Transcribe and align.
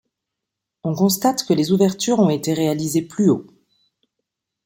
On 0.83 0.95
constate 0.95 1.45
que 1.45 1.53
les 1.53 1.71
ouvertures 1.71 2.17
ont 2.17 2.29
été 2.31 2.55
réalisées 2.55 3.03
plus 3.03 3.29
haut. 3.29 3.45